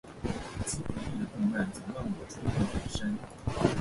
[0.65, 3.15] 吉卜力的动漫总让我触动很深